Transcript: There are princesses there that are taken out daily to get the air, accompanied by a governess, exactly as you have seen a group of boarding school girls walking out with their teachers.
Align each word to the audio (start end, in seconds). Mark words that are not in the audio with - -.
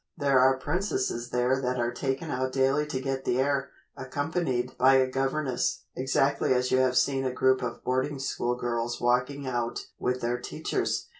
There 0.17 0.39
are 0.39 0.57
princesses 0.57 1.29
there 1.29 1.61
that 1.61 1.77
are 1.79 1.91
taken 1.91 2.31
out 2.31 2.51
daily 2.51 2.87
to 2.87 2.99
get 2.99 3.23
the 3.23 3.37
air, 3.39 3.69
accompanied 3.95 4.75
by 4.75 4.95
a 4.95 5.05
governess, 5.05 5.83
exactly 5.95 6.55
as 6.55 6.71
you 6.71 6.79
have 6.79 6.97
seen 6.97 7.23
a 7.23 7.31
group 7.31 7.61
of 7.61 7.83
boarding 7.83 8.17
school 8.17 8.55
girls 8.55 8.99
walking 8.99 9.45
out 9.45 9.81
with 9.99 10.21
their 10.21 10.39
teachers. 10.39 11.07